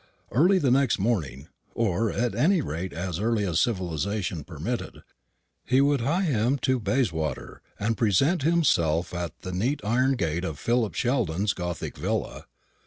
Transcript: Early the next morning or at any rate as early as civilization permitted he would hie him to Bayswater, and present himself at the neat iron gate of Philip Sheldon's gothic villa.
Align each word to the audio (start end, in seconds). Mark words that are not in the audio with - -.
Early 0.31 0.57
the 0.57 0.71
next 0.71 0.97
morning 0.97 1.47
or 1.75 2.11
at 2.11 2.33
any 2.33 2.59
rate 2.61 2.91
as 2.91 3.19
early 3.19 3.45
as 3.45 3.61
civilization 3.61 4.43
permitted 4.43 5.03
he 5.63 5.79
would 5.79 6.01
hie 6.01 6.23
him 6.23 6.57
to 6.63 6.79
Bayswater, 6.79 7.61
and 7.79 7.95
present 7.95 8.41
himself 8.41 9.13
at 9.13 9.39
the 9.41 9.51
neat 9.51 9.79
iron 9.83 10.13
gate 10.13 10.43
of 10.43 10.57
Philip 10.57 10.95
Sheldon's 10.95 11.53
gothic 11.53 11.95
villa. 11.99 12.45